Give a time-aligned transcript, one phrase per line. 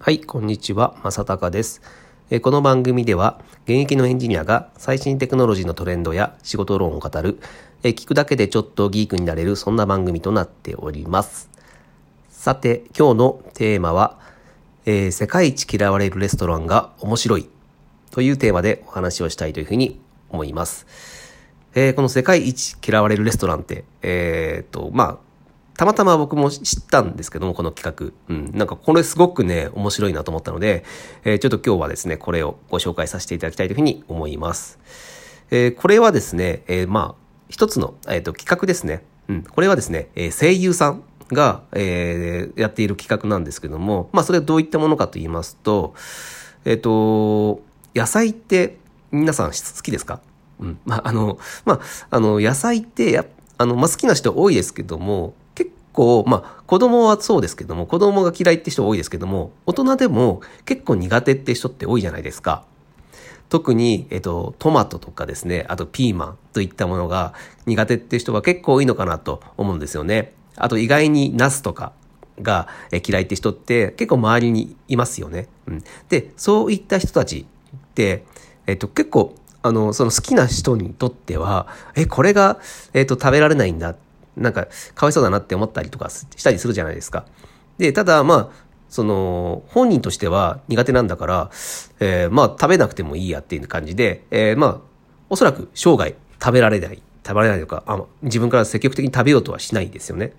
[0.00, 1.82] はい、こんにちは、まさたかです。
[2.42, 7.40] この番組では、現役のエンジニアが最新テクノロジーのトレンドや仕事論を語る、
[7.82, 11.50] 聞くだけでちょっとギークになれる、そんな番組となっております。
[12.30, 14.20] さて、今日のテーマは、
[14.86, 17.48] えー世界一嫌われるレストランが面白い
[18.12, 20.86] というテーマでお話をしたいというふうに思います。
[21.74, 25.27] えーこの世界一嫌われるレストランって、えーっと、まあ、
[25.78, 28.34] たまたま僕も知ったんですけども、この企画。
[28.34, 28.50] うん。
[28.52, 30.84] なんかこれすごくね、面白いなと思ったので、
[31.24, 34.80] えーちょっと今日はですね、これをご紹介させていただきたいというふうに思います。
[35.52, 39.04] えーこれはですね、えーまあ、一つの、えーと企画ですね。
[39.28, 39.42] うん。
[39.44, 45.94] これはですね、えー声優さんが、えーやっている企画なんですけども、まあ、それはどういったものかと言いますと、
[46.64, 47.62] えっ、と、
[47.94, 48.78] 野菜って
[49.12, 50.20] 皆さん好きですか？
[50.58, 50.78] うん。
[50.84, 53.24] まあ、あの、まあ、あの、野菜ってや、
[53.58, 55.34] あの、まあ、好きな人多いですけども、
[55.98, 62.64] 構、まあ、子供はそうですけども、子供が嫌いって人多いですけども、大人でも結構苦手って人って多いじゃないですか。
[63.48, 67.34] 特に、えっと、トマトとかですね、あとピーマンといったものが
[67.66, 70.34] 苦手って人は結構多いのかなと思うんですよね。
[70.54, 71.92] あと意外にナスとか
[72.40, 75.48] が嫌いって人って結構周りにいますよね。
[75.66, 78.24] うん、で、そういった人たちって、
[78.68, 82.60] えっと、結構、あの、その好きな人にとっては、え、これが、
[82.94, 83.96] えっと、食べられないんだっ。
[84.38, 87.26] なんか、かわいそうだなって思ったりとかしたりするじゃないですか。
[87.78, 91.50] で、ただ、まあ、その、本人としては苦手なんだから、
[92.00, 94.80] えーまあ、食べなくてもいいやっていう感じで、えーまあ、
[95.28, 100.32] おそらく生涯食べられない、食べられないとか、あ自分から積極的に食べようとはしないですよね。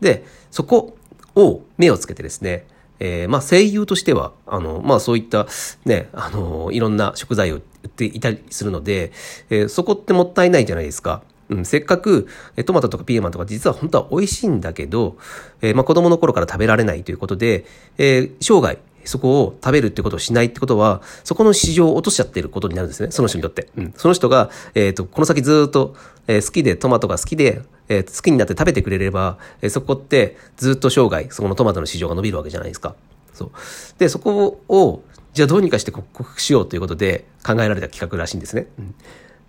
[0.00, 0.96] で、そこ
[1.34, 2.66] を目をつけてですね、
[3.00, 5.46] えーまあ、声優としては、あの、まあ、そういった、
[5.84, 9.12] ね、あの、いろんな食材を売っていたりするので、
[9.50, 11.22] えーそこってもったいないじゃないですか。
[11.50, 15.16] うん、せっかく、えトマトとかピーマンとか実は本当は美味しいんだけど、
[15.62, 17.64] えーまあ、子供の頃から食べられないということで、
[17.96, 23.10] えー生涯、そこを食べるってことをしないってことは、そこの市場を落としちゃってることになるんですね。
[23.10, 23.68] その人にとって。
[23.76, 23.94] うん。
[23.96, 32.94] その人が、えっ、と、この先ずっと、えー好きで、トマトが好きで、えー好きになって食べてくれれば、えそこってずっと生涯、そこのトマトの市場が伸びるわけじゃないですか。
[33.32, 33.50] そう。
[33.98, 38.66] で、そこを、じゃあどうにかして克服しようということで考えられた企画らしいんですね。
[38.78, 38.94] うん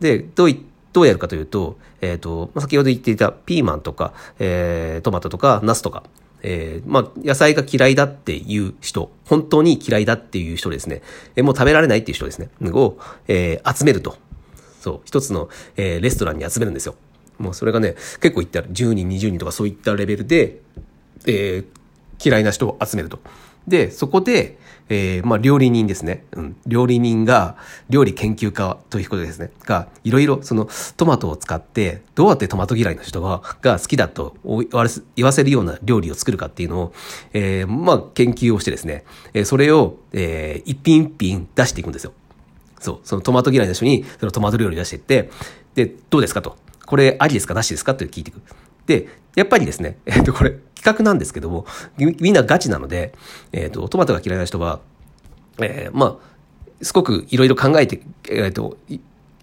[0.00, 6.02] で、どうい、どうやるかというと、えっ、と、先ほど言っていたピーマンとか、えートマトとか、ナスとか、
[6.42, 11.02] えーまあ、野菜が嫌いだっていう人、本当に嫌いだっていう人ですね、
[11.36, 12.98] えーもう食べられないっていう人ですね、を、
[13.28, 14.16] えー集めると。
[14.80, 16.94] そう、一つの、えーレストランに集めるんですよ。
[17.38, 20.60] もうそれがね、結構いったら10人、20人とかそういったレベルで、
[21.26, 21.80] えー
[22.22, 23.18] 嫌いな人を集めると。
[23.68, 26.24] で、そこで、えーまあ、料理人ですね。
[26.32, 26.56] うん。
[26.66, 27.56] 料理人が、
[27.88, 29.52] 料理研究家ということですね。
[29.64, 36.92] が、いろいろ、その、トマトを使って、どうやってトマト嫌いの人が、が好きだと言わせるような料理を作るかっていうのを、
[37.32, 42.12] えーまあ、研究をしてですね、えーそれを、えー一品一品出していくんですよ。
[42.80, 42.98] そう。
[43.04, 45.30] そのトマト嫌いな人に、そのトマト料理出していって、
[45.76, 46.56] で、どうですかと。
[46.84, 47.54] これ、ありですか？
[47.54, 47.92] なしですか？
[47.92, 48.42] って聞いていく。
[48.86, 53.14] で、やっぱりですね、 えっ、と、これ、企画なんですけども、みんなガチなので、
[53.52, 54.80] えっ、と、トマトが嫌いな人は、
[55.60, 58.76] えーまあ、すごくいろいろ考えて、えっ、と、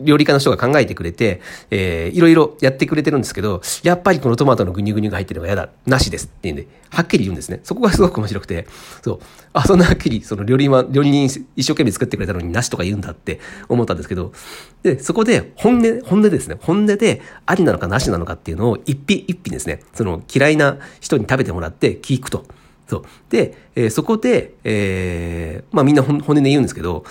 [0.00, 1.40] 料理家の人が考えてくれて、
[1.70, 7.60] えーいろいろやってくれてるんですけど、やっぱりこのトマトのグニュグニュが入ってるのが嫌だ、なしですって言うんで、はっきり言うんですね。
[7.62, 8.66] そこがすごく面白くて、
[9.02, 9.20] そう、
[9.52, 11.24] あ、そんなはっきり、その料理は、料理人
[11.56, 14.32] 一生懸命作ってくれたのになしとか言うんだって思ったんですけど、
[14.82, 16.56] で、そこで本音、本音ですね。
[16.60, 22.44] 本音でありなのかなしなのかっていうのを一品一品ですね、その嫌いな人に食べてもらって聞くと。
[22.88, 23.02] そう。
[23.30, 27.04] で、えーそこで、えーまあみんな本本音で言うんですけど、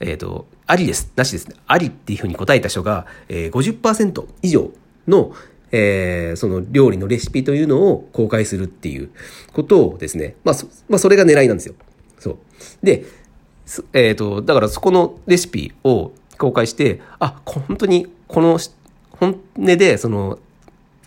[0.00, 1.56] えっ、と、ありです、なしですね。
[1.66, 4.70] ありっていうふうに答えた人が、えー、50%以上
[5.06, 5.32] の、
[5.72, 9.10] えーその料理のレシピというのを公開するっていう
[9.52, 11.74] ことをですね、まあ、そまあ、それが狙いなんですよ。
[12.18, 12.36] そう。
[12.82, 13.04] で、
[13.92, 18.58] えっ、と、だからそこのレシピを公開して、あ、本当にこの
[19.10, 20.38] 本音で、その、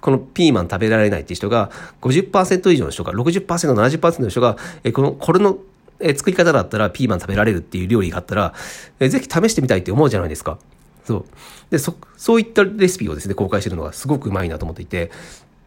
[0.01, 1.71] このピーマン食べられないっていう人が
[2.01, 5.57] 50%以上の人が60%、70%の人が、えこの、これの、
[5.99, 8.53] え作り方だったらピーマン食べられるっていう料理があったら、
[8.99, 10.59] えぜひ試してみたいって思うじゃないですか。
[11.05, 11.25] そう。
[11.69, 15.11] で、そ、そういったレシピをですね、公開してるのがすごくうまいなと思っていて、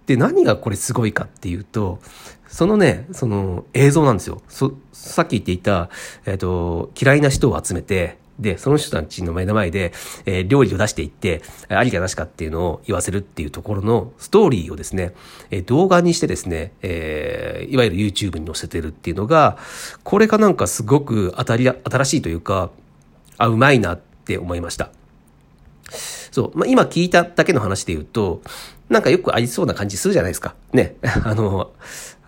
[0.06, 2.00] で、何がこれすごいかっていうと、
[2.49, 4.43] そのね、その映像なんですよ。
[4.49, 5.90] そ、さっき言っていた、
[6.26, 9.92] えっ、と、嫌いな人を集めて、で、その人たちの目の前で、
[10.26, 15.14] えー料理を出していって、ありかなしかっていうのを言わせるっていうところのストーリーをですね、
[15.50, 19.56] えー動画にしてですね、えーいわゆる YouTube に載せてるっていうのが、
[20.02, 22.70] これがなんかすごく当たり、新しいというか、
[23.38, 24.90] あ、うまいなって思いました。
[26.32, 26.58] そう。
[26.58, 28.42] まあ、今聞いただけの話で言うと、
[28.88, 30.54] なんかよくありそうな感じするじゃないですか。
[30.72, 30.96] ね。
[31.24, 31.72] あの、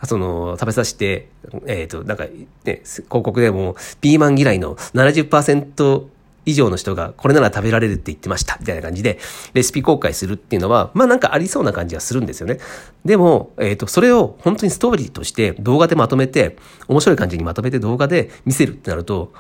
[0.07, 1.29] その、食べさせて、
[1.67, 6.05] えっ、ー、と、なんか、ね、広告でも、ピーマン嫌いの70%
[6.47, 9.19] 以上の人がこれなら食べられるって言ってました、みたいな感じで、
[9.55, 12.59] レシピ公開するっていうのは、まあなんかありそうな感じはするんですよね。
[13.05, 16.57] でも、えっ、ー、と、それを本当にストーリーとして動画でまとめて、
[16.89, 19.33] 面白い感じにまとめて動画で見せるってなると、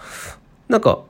[0.68, 1.00] なんか、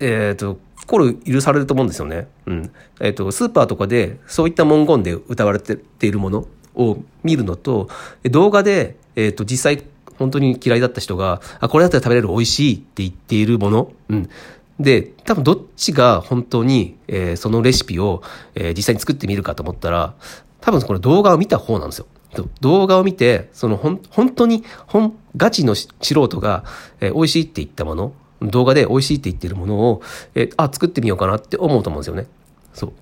[0.00, 2.28] えっ、ー、と、心許されると思うんですよね。
[2.46, 2.70] うん。
[3.00, 7.88] えっ、ー、と、スーパーとかでそういった文言で歌われているものを見るのと、
[8.24, 9.84] 動画で、えっ、と、実際
[10.18, 14.30] 本当に嫌いだった人が、あ、これだったら食べれる美味しいって言っているもの、うん。
[14.78, 18.22] で、多分どっちが本当に、えー、そのレシピを、
[18.54, 20.14] えー、実際に作ってみるかと思ったら、
[20.60, 22.06] 多分これ動画を見た方なんですよ。
[22.60, 26.64] 動画を見て、そのほん、本当に、本、ガチの素人が、
[27.00, 30.02] えー、美味しいって言ったもの、動画で美味しいって言ってるものを、
[30.34, 32.26] えー、あ、作ってみようかなって思うと思うんですよね。
[32.72, 32.92] そう。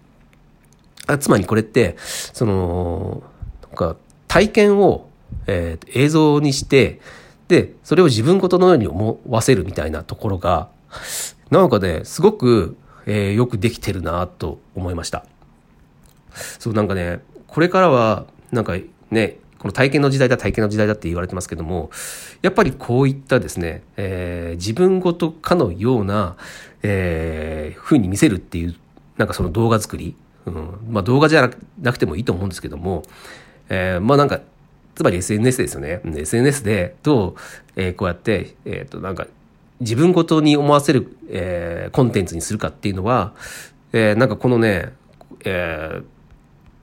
[1.06, 3.22] あつまりこれって、その、
[3.72, 3.96] か、
[4.28, 5.08] 体験を、
[5.46, 7.00] えー、映像にして、
[7.48, 10.68] で、それを自分ごとのように思わせるみたいなところが、
[11.50, 12.76] なんかね、すごく、
[13.06, 15.26] えー、よくできてるなと思いました。
[16.58, 18.74] そう、なんかね、これからは、なんか
[19.10, 21.90] ね、この体験の時代だ、体験の時代だって言われてますけども、
[22.42, 26.36] やっぱりこういったですね、えー、自分ごとかのような、
[26.82, 28.74] えー、風に見せるっていう、
[29.18, 30.16] なんかその動画作り、
[30.46, 33.04] うん、まあ動画じゃなくてもいいと思うんですけども、
[33.72, 34.42] えー、まあなんか、
[34.94, 36.02] つまり SNS ですよね。
[36.04, 37.34] SNS でどう、
[37.74, 39.26] えー、こうやって、えっ、ー、と、なんか、
[39.80, 43.32] 自分ごとに思わせる、えー、コンテンツにするかっていうのは、
[43.94, 44.92] えー、なんかこのね、
[45.46, 46.02] え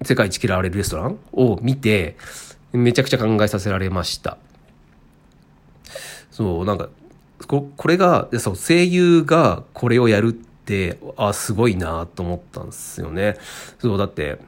[0.01, 2.17] ー、世界一嫌われるレストランを見て、
[2.73, 4.39] めちゃくちゃ考えさせられました。
[6.31, 6.89] そう、なんか、
[7.47, 13.37] ここれが、そう、声優がこれをやるって、あ、すごいなと思ったんですよね。
[13.77, 14.39] そう、だって、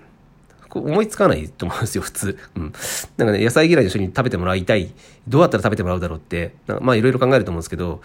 [0.79, 2.37] 思いつかないと思うんですよ、普通。
[2.55, 2.73] うん。
[3.17, 4.93] なんかね、野菜嫌いの人に食べてもらいたい。
[5.27, 8.01] どうやったら食べてもらうだろうって、まあいろいろ考えると思うんですけど、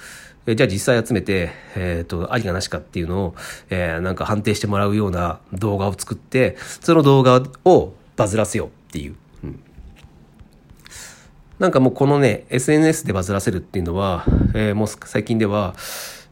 [0.47, 3.35] えじゃあ実際集めて、えっ、ー、と、ありかなしかっていうのを、
[3.69, 9.17] えー、なんか判定してもらうような動画を作って、その動画をバズらせようっていう。
[9.43, 9.61] うん、
[11.59, 14.25] なんかもうこのね、SNS でバズらせるっていうのは、
[14.55, 15.75] えー、もう最近では、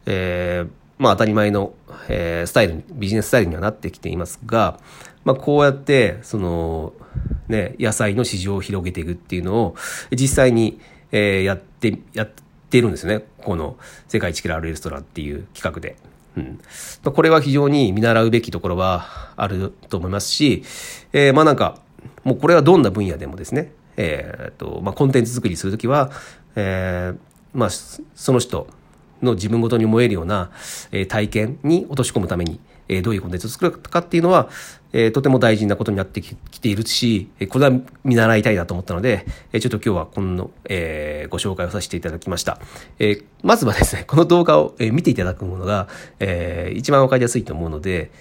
[0.05, 1.73] えー、まあ当たり前の、
[2.07, 4.79] えー、スタイル、ビジネススタイルにはなってきていますが、
[5.23, 6.93] まあこうやって、その、
[7.47, 9.75] ね、野菜の市場を広げていくっていうのを、
[10.11, 10.79] 実際に、
[11.11, 12.29] えー、やって、やっ
[12.69, 13.25] てるんですよね。
[13.39, 13.77] この
[14.07, 15.97] 世界一嫌われるレストランっていう企画で。
[16.37, 16.59] うん。
[17.11, 20.63] これは非常に見習うべきところはあると思いますし、
[21.13, 21.79] えー、まあなんか、
[22.23, 26.11] もうこれはどんな分野でもですね、えー、っと、まあコンテンツ作りするときは、
[26.55, 27.17] えー、
[27.53, 28.67] まあその人、
[29.21, 30.51] の自分ごとに思えるような、
[30.91, 34.49] えー、体験に落とし込むために、えー、どういうコンテンツを作るかっていうのは、
[34.93, 42.59] えー、とても大事なことになってきているし、これは見習いたいなと思ったので、えちょっと今日はこの、えー、ご紹介をさせていただきました。
[42.99, 45.87] えー、まずはですね、この動画を、え、見ていただくものが、
[46.19, 48.11] えー、一番わかりやすいと思うので、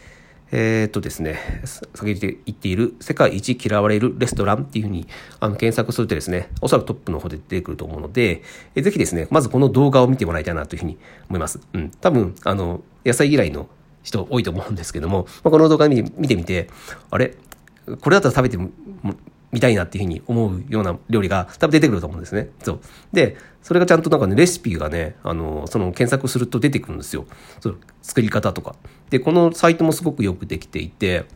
[0.56, 5.08] えー、っとですね、先ほど言っている世界一嫌われるレストランっていうふうに
[5.40, 8.42] あの検索するとですね、おそらくトップの方で出てくると思うので、
[8.76, 10.96] えー、ぜひですね、まずこの動画を見てもらいたいなというふうに
[11.28, 11.58] 思います。
[11.72, 11.90] うん。
[12.00, 13.68] 多分、あの、野菜嫌いの
[14.04, 16.70] 人多いと思うんですけども、まあ、この動画見てみて、
[17.10, 17.34] あれ？
[18.00, 18.70] これだったら食べても
[19.54, 22.50] 見たいなっていうふうに思うような料理が多分出てくると思うんですね。
[22.62, 22.80] そう。
[23.12, 27.25] で、それがちゃんとなんかね、レシピがね、あの、その検索すると出てくるんですよ。
[27.61, 28.75] そう、作り方とか。
[29.11, 31.26] で、このサイトもすごくよくできていて、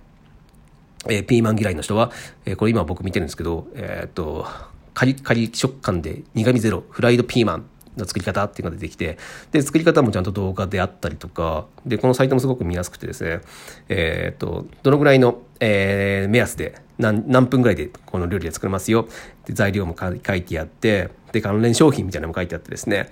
[1.09, 2.11] えー、ピーマン嫌いの人は、
[2.45, 4.47] えー、これ今僕見てるんですけど、えー、っと、
[4.95, 7.65] カリカリ食感で苦味ゼロ、フライドピーマン
[7.99, 9.19] の作り方っていうのが出てきて、
[9.53, 13.41] で、作り方もちゃんと動画であったりとか、で、このサイトもすごく見やすくてですね、
[13.89, 19.09] えー、っと、どのぐらいの、えー、目安で何、何分ぐらいでこの料理で作れますよ。
[19.47, 23.11] で、材料も書いてあって、で、関連商品みたいなのも書いてあってですね、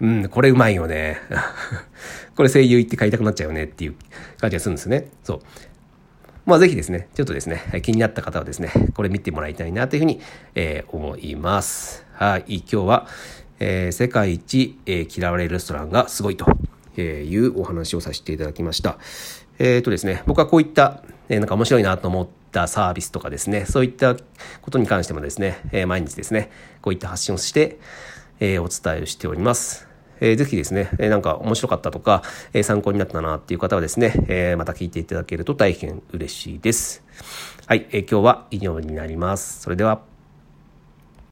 [0.00, 1.18] うん、これうまいよね。
[2.34, 3.94] これ声優行って買いたくなっちゃうよねっていう
[4.38, 5.08] 感じがするんですね。
[5.24, 5.40] そう。
[6.46, 10.20] まあぜひですね、ちょっとですね、気になった方はですね、これ見てもらいたいなというふうに、
[10.54, 12.06] えー、思います。
[12.14, 13.06] はい、今日は、
[13.60, 16.46] えー、世界一、えー、嫌われるレストランがすごいと
[17.00, 18.98] いうお話をさせていただきました。
[19.58, 26.50] えっ、ー、とですね、僕はこういった、えなんか面白いなと思ったサービスとかですね、そういったことに関してもですね、え毎日ですね、
[26.80, 27.78] こういった発信をして、
[28.40, 29.86] えお伝えをしております。
[30.20, 37.02] えー、ぜひですね、えー、なんか面白かったとか、え、参考になったなっていう方はですね、え、また聞いていただけると大変嬉しいです。
[37.66, 39.60] はい、え、今日は以上になります。
[39.60, 40.09] それでは。